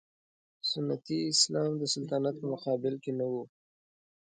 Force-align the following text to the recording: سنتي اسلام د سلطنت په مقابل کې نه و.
سنتي 0.71 1.19
اسلام 1.33 1.71
د 1.77 1.83
سلطنت 1.93 2.35
په 2.41 2.45
مقابل 2.53 2.93
کې 3.03 3.11
نه 3.19 3.25
و. 3.31 3.33